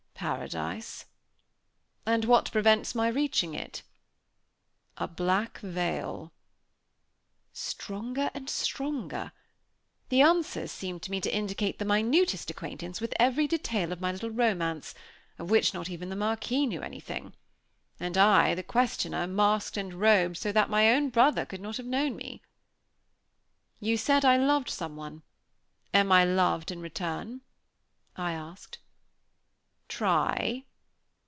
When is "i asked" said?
28.15-28.77